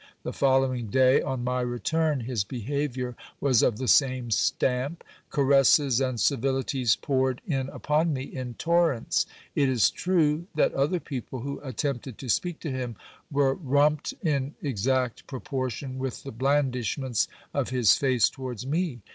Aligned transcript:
The 0.23 0.33
following 0.33 0.87
day, 0.87 1.21
on 1.21 1.43
my 1.43 1.61
return, 1.61 2.21
his 2.21 2.43
behaviour 2.43 3.15
was 3.39 3.61
of 3.61 3.77
the 3.77 3.87
same 3.87 4.31
stamp; 4.31 5.03
caresses 5.29 6.01
and 6.01 6.19
civilities 6.19 6.95
poured 6.95 7.39
in 7.45 7.69
upon 7.69 8.11
me 8.11 8.23
in 8.23 8.55
torrents. 8.55 9.27
It 9.53 9.69
is 9.69 9.91
true 9.91 10.47
that 10.55 10.73
other 10.73 10.99
people 10.99 11.41
who 11.41 11.59
attempted 11.59 12.17
to 12.17 12.29
speak 12.29 12.59
to 12.61 12.71
him, 12.71 12.95
were 13.31 13.53
ramped 13.53 14.15
in 14.23 14.55
exact 14.59 15.27
proportion 15.27 15.99
with 15.99 16.23
the 16.23 16.31
blandishments 16.31 17.27
of 17.53 17.69
his 17.69 17.95
face 17.95 18.27
towards 18.27 18.65
me. 18.65 19.01